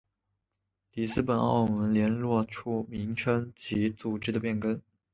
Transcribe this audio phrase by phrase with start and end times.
[0.93, 4.81] 里斯本澳门联络处名称及组织的变更。